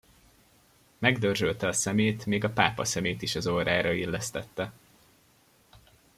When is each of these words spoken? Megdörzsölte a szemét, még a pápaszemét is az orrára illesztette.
Megdörzsölte 0.97 1.67
a 1.67 1.71
szemét, 1.73 2.25
még 2.25 2.43
a 2.43 2.49
pápaszemét 2.49 3.21
is 3.21 3.35
az 3.35 3.47
orrára 3.47 3.91
illesztette. 3.91 4.71